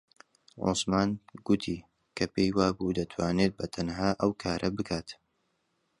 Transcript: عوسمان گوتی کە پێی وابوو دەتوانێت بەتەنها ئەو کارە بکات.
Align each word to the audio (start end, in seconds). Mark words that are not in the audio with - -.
عوسمان 0.65 1.09
گوتی 1.47 1.77
کە 2.15 2.25
پێی 2.33 2.49
وابوو 2.57 2.95
دەتوانێت 2.99 3.51
بەتەنها 3.59 4.09
ئەو 4.21 4.31
کارە 4.43 4.69
بکات. 4.77 5.07